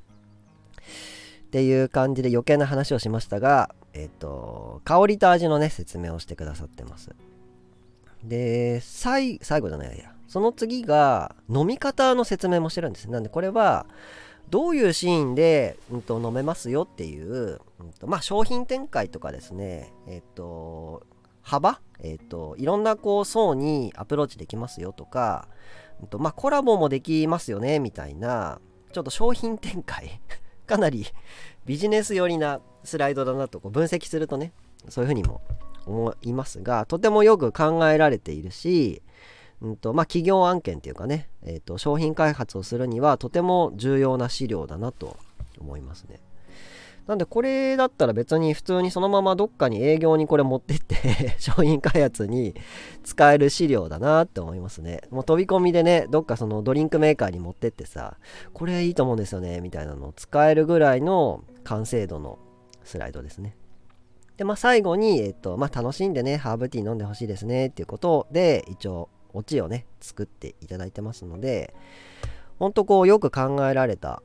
[1.46, 7.10] っていう感じで余計な話をしましたがえっ、と香りと味のね説明をしてくださってます。
[8.24, 13.84] で最後じゃないやその次が飲み方の説明もしてるんですなんでこれは
[14.52, 21.02] どういうシーンで、うんと、飲めますよっていう、うんとまあ、商品展開とかですね、えっ、と、
[21.40, 25.48] 幅、えっ、と、いろんなこう層にアプローチできますよとか、
[26.08, 28.60] とまあ、コラボもできますよねみたいな、
[28.92, 30.20] ちょっと商品展開
[30.66, 31.06] かなり
[31.64, 34.52] ビジネス寄りなスライドだなとこう分析するとね、
[34.88, 35.40] そういうふうにも
[35.86, 39.02] 思いますが、とてもよく考えられているし、
[39.60, 45.16] うんとまあ、企業案件っていうかね、えーと、商品開発をするにはとても重要な資料だなと
[45.60, 46.20] 思いますね。
[47.06, 52.54] なんでこれだったら別に普通にそのままどっかに営業にこれ持ってって 商品開発に
[53.02, 55.00] 使える資料だなって思いますね。
[55.10, 58.18] もう飛び込みでね、どっかそのドリンクメーカーに持ってってさ、
[58.52, 62.38] これいいと思うんですよね、みたいなのを使えるぐらいの完成度の
[62.84, 63.56] スライドですね。
[64.36, 71.74] で、まあ最後に、えっと、まあ楽しんでね、ハーブティー飲んでほしいですねっていうことで、一応、オチをね、作っていただいてますので、
[72.58, 74.22] ほんとこうよく考えられた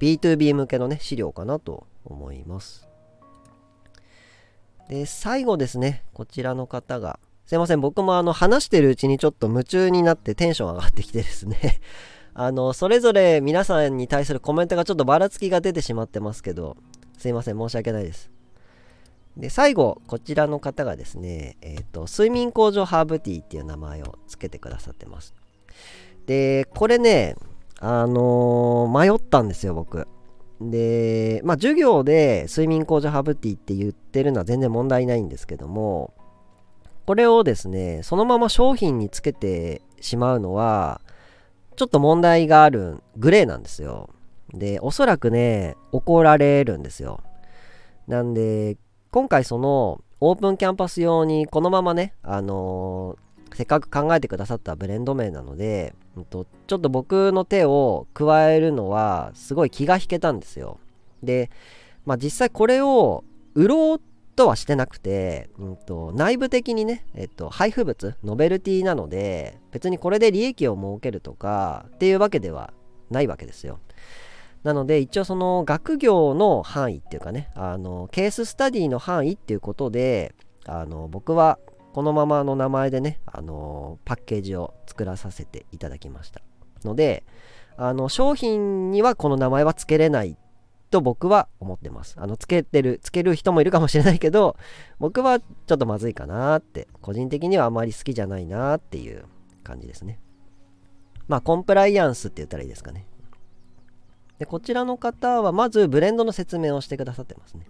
[0.00, 2.88] B2B 向けのね、資料かなと思います。
[4.88, 11.80] で、最後ですね、こちらの方が、すいません、僕もあの話してるうちにちょっと夢中になってテンション上がってきてですね
[12.34, 16.76] あの、それぞれ皆さんに対するコメントがちょっとばらつきが出てしまってますけど、
[17.18, 18.30] すいません、申し訳ないです。
[19.36, 25.32] で、最後、こちらの方がですね、えっ、ー、と、睡眠工場ハーブティーっていう名前を付けてくださってます。
[26.26, 27.36] で、これね、
[27.80, 30.08] あのー、迷ったんですよ、僕。
[30.60, 36.12] で、まあ、授業で睡眠工場ハブティーって言ってるのは全然問題ないんですけども、
[37.06, 41.00] これをですね、そのまま商品につけてしまうのは、
[41.76, 44.10] ちょっと問題があるグレーなんですよ。
[44.52, 47.20] で、おそらくね、怒られるんですよ。
[48.06, 48.76] なんで、
[49.10, 60.78] 今回そのオープンキャンパス用にこのままね、あのー、せっかく考えてくださったブレンド名なので、うんと、ちょっと僕の手を加えるのはすごい気が引けたんですよ。
[61.22, 61.50] で、
[62.06, 64.00] まあ、実際これを売ろう
[64.36, 72.72] とはしてなくて、うんと、内部的にね、えっと、配布物、ノベルティなので、別にこれで利益を設けるとかっていうわけでは
[73.10, 73.80] ないわけですよ。
[74.64, 80.34] なので一応その学業の範囲っていうかねあのケーススタディの範囲っていうことで
[80.66, 81.58] あの僕は
[81.98, 86.40] このままの名前でね、あのパッケージを作らさせていただきました。
[86.84, 87.24] ので
[87.76, 90.36] あの商品にはこの名前は付けれない
[90.92, 92.14] と僕は思ってます。
[92.20, 94.56] あのつけてるつける人もいるかもしれないけど
[95.00, 99.24] 僕はちょっとまずいかなって個人的にはあまり好きじゃないなっていう
[99.64, 100.20] 感じですね。
[101.26, 103.06] まあコンプライアンスって言ったらいいですかね。
[104.38, 107.66] でこちらの方はまずブレンドの説明をしてくださってますね。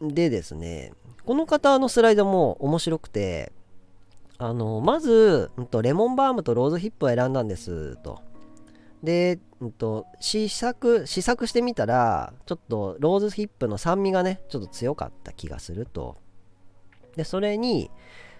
[0.00, 0.94] でですね
[1.30, 3.52] この方のスライドも面白くて、
[4.36, 8.20] あの、まず、うんと、レモンバームとローズヒップを選んだんですと。
[9.04, 16.16] で、うんと、試作、試作してみたら、ちょっとローズヒップの酸味がね、ちょっと強かった気がすると。
[17.14, 17.92] で、それに、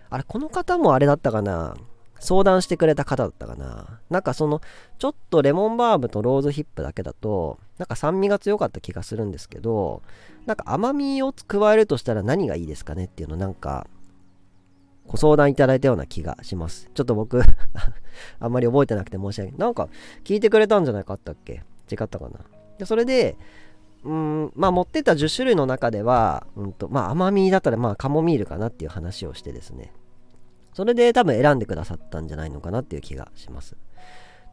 [0.08, 1.76] あれ、この方もあれだったかな？
[2.20, 4.60] 相談してくれた方だったかななんかその、
[4.98, 10.02] ちょっとレモンバームとローズヒップだけだと、なんか酸味が強かった気がするんですけど、
[10.46, 13.86] なんか甘みを加えるとしたら何がいいですかねっていうのなんか、
[15.06, 16.88] ご相談いただいたような気がします。
[16.94, 17.40] ちょっと僕
[18.38, 19.58] あんまり覚えてなくて申し訳ない。
[19.58, 19.88] なんか
[20.22, 21.64] 聞いてくれたんじゃないかあったっけ？
[21.90, 22.38] 違ったかな？
[22.78, 23.36] でそれで、
[24.04, 29.92] うん、まあ持ってた10種類の中では、うんと、まあ甘みだったらまあカモミールかなっていう話をしてですね。
[30.72, 33.76] それで多分選んでくださったんじゃないのかなっていう気がします。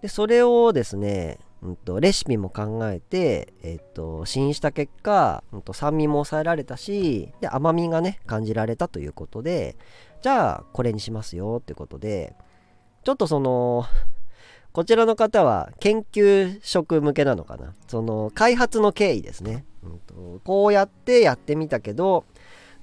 [0.02, 9.76] で、それをですね、うんと、レシピも考えて、えっと、試飲した結果、うんと、酸味も抑えられたし、で、甘みがね、感じられたということで、
[10.22, 12.36] じゃあ、これにしますよってことで、
[13.04, 13.86] ちょっとその、
[14.72, 17.74] こちらの方は研究職向けなのかな？
[17.88, 19.66] その、開発の経緯ですね。
[19.82, 22.26] うんと、こうやってやってみたけど、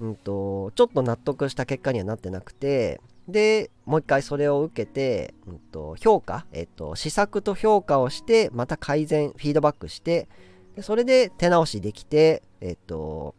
[0.01, 10.29] うんと、ちょっと納得した結果にはなってなくて、で、もう一回それを受けて、うんと、評価、えっと、試作と評価をして、また改善、フィードバックして、
[10.77, 13.35] でそれで手直しできて、えっと、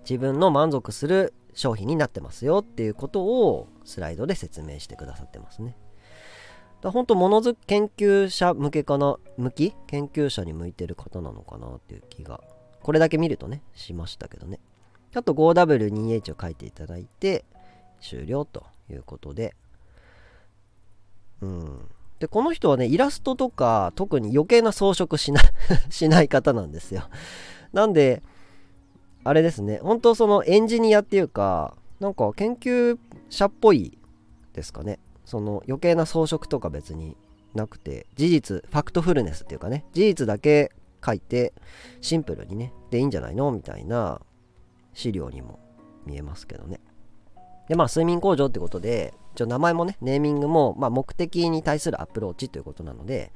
[0.00, 5.76] 自分の満足する商品になってますよっていうことをスライドで説明してくださってますね。
[6.80, 9.16] だ本当ものづく研究者向けかな？
[9.36, 9.74] 向き？
[9.86, 12.40] 研究者に向いてる方なのかなっていう気が
[12.82, 14.60] これだけ見るとねしましたけどね。
[15.14, 17.44] あと 5W2H を書いていただいて
[18.00, 18.64] 終了と。
[18.90, 19.54] いうことで。
[21.40, 21.88] うん。
[22.18, 25.40] で、この人はね、イラストとか特に余計な装飾しな
[25.88, 27.02] しない方なんですよ。
[27.72, 28.22] なんで、
[29.24, 32.98] あれですね、本当そのエンジニアっていうか、なんか研究
[33.28, 33.98] 者っぽい
[34.52, 34.98] ですかね。
[35.24, 37.16] その余計な装飾とか別に
[37.54, 40.72] なくて、事実、ファクトフルネスっていうかね、事実だけ
[41.04, 41.52] 書いて、
[42.00, 43.50] シンプルにね、でいいんじゃないの？
[43.52, 44.20] みたいな
[44.92, 45.58] 資料にも
[46.04, 46.80] 見えますけどね。
[47.70, 53.30] で、まあ、睡眠工場ってことで、一応名前もね、ネーミングも、まあ、目的に対するアプローチということなので、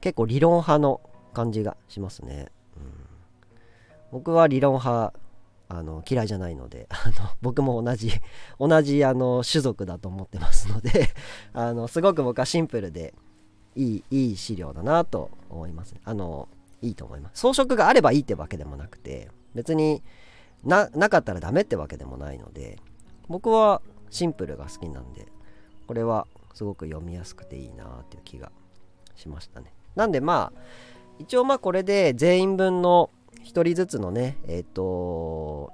[0.00, 1.00] 結構理論派の
[1.34, 2.52] 感じがしますね。
[2.76, 2.82] うん、
[4.12, 5.12] 僕は理論派、
[5.70, 8.10] あの嫌いじゃないので あの僕も同じ
[8.58, 11.10] 同じあの種族だと思ってますので
[11.52, 13.12] あのすごく僕はシンプルで
[13.76, 16.48] いいいい資料だなと思いますあの
[16.80, 17.40] いいと思います。
[17.40, 20.02] 装飾があればいいってわけでもなくて別に
[20.64, 22.78] なかったらダメってわけでもないので
[23.28, 25.26] 僕はシンプルが好きなんで
[25.86, 28.50] これはすごく読みやすくていいなっていう気が
[29.14, 29.72] しましたね。
[29.94, 30.60] なんでまあ
[31.18, 33.10] 一応まあこれで全員分の
[33.44, 35.72] 1人ずつのねえっ、ー、と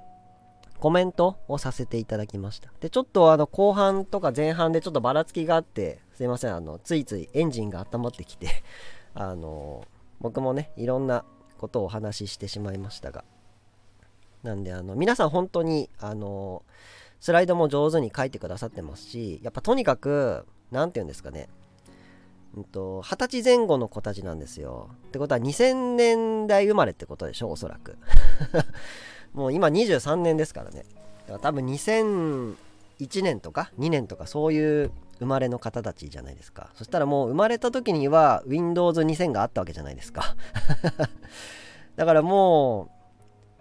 [0.79, 2.69] コメントをさせていただきました。
[2.79, 8.47] でちょっとあの後半とか前半でちょっとばらつきがあってすいませんあのついついエンジンが温まってきて
[9.15, 9.85] あの
[10.19, 11.25] 僕もねいろんな
[11.57, 13.23] ことをお話ししてしまいましたが。
[14.43, 16.61] なんであの皆さん本当にあの
[17.19, 21.49] スライドも上手に書いてくださってますしやっぱとにかく何て言うんですかね
[22.55, 22.63] 二
[23.17, 24.89] 十歳前後の子たちなんですよ。
[25.07, 27.97] ってことは2000年代生まれってことでしょおそらく。
[29.33, 30.85] もう今23年ですからね。
[31.27, 32.55] だから多分2001
[33.23, 36.69] 年とか2年とかそういう生まれの方たちじゃないですか。
[36.75, 40.35] そしたらもう生まれた時には Windows 2000があったわけじゃないですか。
[41.97, 42.94] だからもう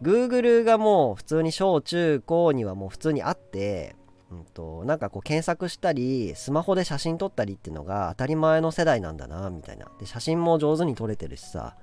[0.02, 3.96] Google がもう普通に小中高にはもう普通にあって
[4.30, 9.86] うんと、なんかこう検索したりスマホで写真撮ったりっていうのが当たり前の世代なんだなみたいな。
[10.00, 11.76] で写真も上手に撮れてるしさ。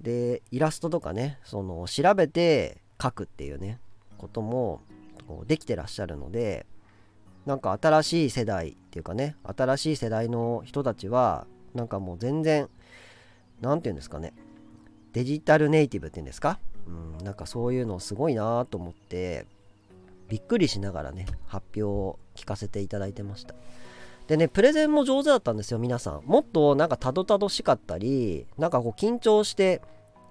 [0.00, 3.80] でイラストとかねその調べて描くっていうね
[4.16, 4.80] ことも
[5.26, 6.66] こうできてらっしゃるので
[7.46, 12.68] なんか新しい世代っていうかね新しい世代の人たちはなんかもう全然
[13.60, 14.34] 何て言うんですかね
[15.12, 16.60] デジタルネイティブっていうんですか？
[16.88, 19.46] うんなんかそういうのすごいなと思って
[20.28, 23.54] びっくりしながらね発表を聞かせていただいてました。
[24.26, 26.22] でねプレゼンも上手だったんですよ皆さん。
[26.24, 29.80] もっとなんかたどたどしかったりなんかこう緊張して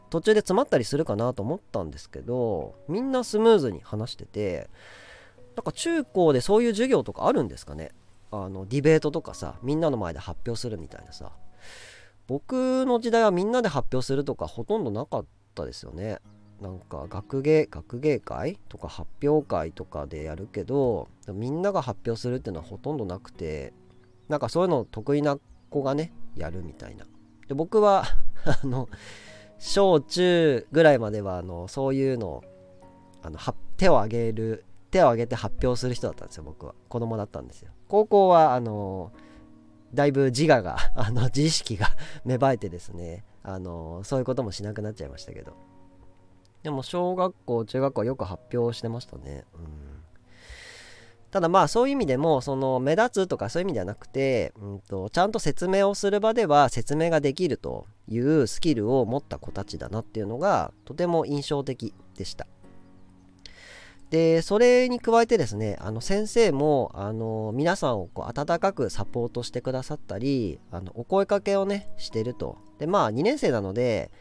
[0.09, 4.69] 途中で詰まったりするかなと思ったんですけどみんなスムーズに話してて
[5.55, 7.91] なんか中高でそういう授業とかあるんですかね。
[8.29, 11.31] あのディベートとかさみんなの前で発表するみたいなさ。
[12.27, 16.19] 僕の時代はみんなで発表するとかほとんどなかったですよね。
[16.61, 23.73] なんか学芸学芸会とか発表会とかでやるけどみんなが発表するっていうのはほとんどなくて
[24.27, 25.37] なんかそういうの得意な
[25.69, 27.05] 子がねやるみたいな。
[27.47, 28.05] で僕は
[28.45, 28.89] あの
[29.59, 32.43] 小中ぐらいまではあのそういうの
[33.21, 33.39] あの
[33.77, 36.73] 手を挙げる手を挙げて発表する人だったんですよ僕は。
[36.89, 37.71] 子供だったんですよ。
[37.87, 39.11] 高校はあの
[39.93, 41.87] だいぶ自我が あの自意識が
[42.25, 45.66] 芽生えてですねあのそういうこともしなくなっちゃいましたけど。
[46.63, 49.45] でも小学校中学校よく発表してましたね。
[49.55, 49.97] うん。
[51.31, 62.47] ただまあそういう意味でもその目立つとかそういう意味ではなくて、うんと、ちゃんと説明をする場では説明ができるというスキルを持った子たちだなっていうのがとても印象的でした。
[64.09, 72.57] でそれに加えてですねあの先生もあの皆さんをこう温かくサポートしてくださったりあのお声かけをねしてると。
[72.79, 74.11] でまあ2年生なので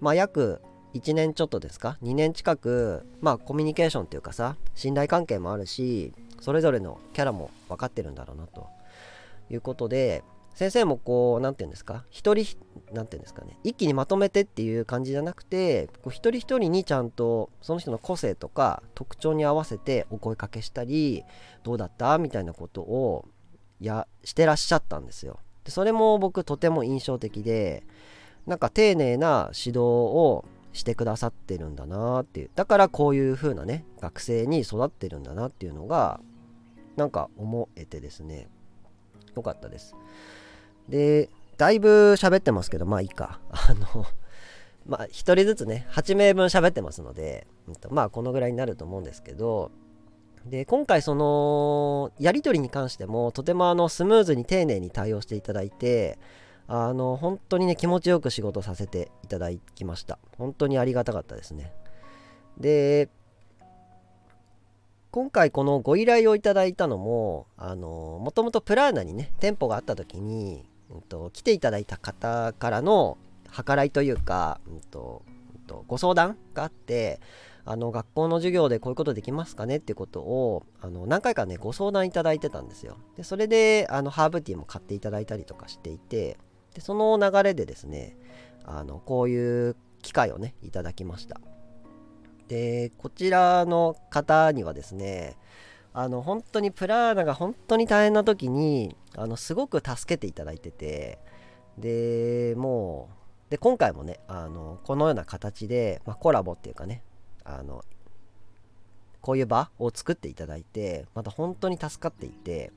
[0.00, 0.62] まあ約
[0.94, 8.66] 1年ちょっとですか？2年近くまあコミュニケーションっていうかさ信頼関係もあるしそれぞれのキャラも分かってるんだろうなと。
[9.50, 10.24] いうことで
[10.54, 12.04] 先生もこう何て言うんですか？
[12.10, 12.56] 一人
[12.92, 13.58] 何て言うんですかね？
[13.64, 21.24] 一気にまとめてっていう感じじゃなくてこう一人一人にちゃんとその人の個性とか特徴に合わせてお声かけしたり
[21.64, 22.16] どうだった？
[22.18, 23.26] みたいなことを
[23.80, 25.40] やしてらっしゃったんですよ。
[25.64, 27.82] でそれも僕とても印象的で
[28.46, 32.50] なんか丁寧な指導をしてくださってるんだなっていう。
[32.54, 36.20] だからこういう風なね学生に育ってるんだなっていうのが
[36.96, 38.48] なんか思えてですね。
[39.34, 39.94] よかったです。
[40.88, 43.40] でだいぶ喋ってますけどまあいいか。
[43.50, 44.04] あの
[44.84, 47.46] まあ1人ずつね8名分喋ってますので、
[47.88, 49.70] まあこのぐらいになると思うんですけど
[50.44, 56.18] で今回そのやり取りに関してもとてもあのスムーズに丁寧に対応していただいて
[56.66, 60.18] あの本当にね気持ちよく仕事させていただきました。
[60.38, 61.72] 本当にありがたかったですね。
[62.58, 63.08] で
[65.10, 73.16] 今回このご依頼をいただいたのもあのもともとプラーナにね店舗があった時に、うんと、来ていただいた方からの
[73.64, 75.22] 計らいというか、うんと
[75.54, 77.20] うんと、ご相談があって
[77.64, 82.96] あの学校の授業でこういうことできますかねっていうことをあの何回かねご相談いただいてたんですよ。
[83.16, 86.36] でそれであのハーブティーも買っていただいたりとかしていて
[86.74, 88.16] でその流れでですね
[88.64, 91.40] あのこういう機会をねいただきました。
[92.48, 95.36] でこちらの方にはですね
[95.94, 101.18] あの本当にプラーナが本当に大変な時にあのすごく助けていただいてて
[101.78, 103.08] でも
[103.48, 107.02] うで今回もねあのこのような形で、まあ、コラボっていうかね
[107.44, 107.84] あの
[109.20, 112.72] こういう場を作っていただいてまた本当に助かっていて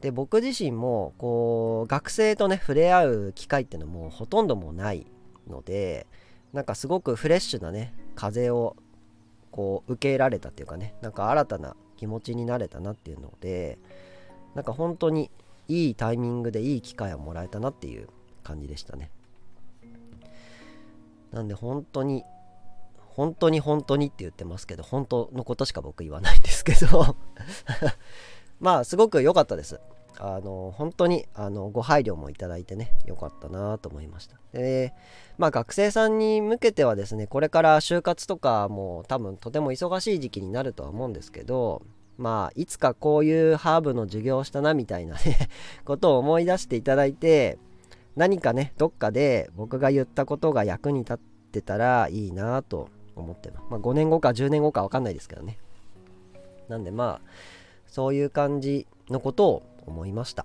[0.00, 5.06] で僕自身もこう学生とね触れ合う機会っていうのもほとんどもない
[5.48, 6.06] ので
[6.52, 8.76] なんかすごくフレッシュなね風を
[9.50, 13.78] こう受け入れられたっていうかねなんか新たな気持ちになれたなっていうので
[14.54, 15.30] なんか本当に
[15.68, 18.08] いいタイミングでいい機会をもらえたなっていう
[18.44, 19.10] 感じでしたね。
[21.32, 22.22] なんで本当に
[22.98, 27.16] 本当に本当にって言ってますけど本当のことしか僕言わないんですけど。
[28.60, 29.80] まあすごく良かったです。
[30.18, 34.38] あの本当にあのご配慮もいただいてね良かったなと思いました。
[34.52, 34.94] で
[35.38, 41.82] まあ学生さんに向けてはですねこれから就活とかも多分とても忙しい時期になるとは思うんですけど
[42.16, 45.48] まあいつかこういうハーブの授業をしたなみたいなね
[45.84, 47.58] ことを思い出していただいて
[48.16, 51.18] 何かねどっかで僕が言ったことが役に立っ
[51.52, 55.58] てたらいいなと思ってます、まあ、5年後か10年後か分かんないですけどね。
[56.68, 57.55] なんでまあ
[57.96, 60.44] そういう感じのことを思いました。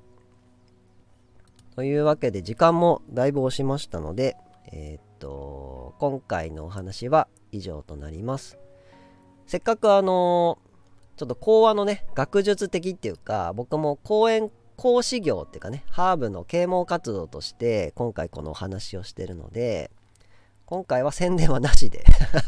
[1.76, 4.38] というわけで時間もだいぶ押しましたので
[4.72, 8.58] えー、っと今回のお話は以上となります。
[9.47, 10.60] せっかくあの
[11.18, 19.91] ちょっと講話のね学術的っていうか僕も講演講師業っていうかねハーブの啓蒙活動として今回このお話をしてるので
[20.66, 22.06] 今回は宣伝はなしで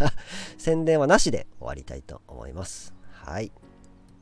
[0.57, 2.93] 宣伝はなしで終わりたいと思います。
[3.11, 3.51] はい。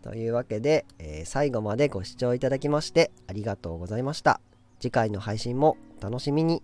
[0.02, 4.42] というわけで、えー、最後までご視聴いただきましてありがとうございました。
[4.80, 6.64] 次回の配信も楽しみに。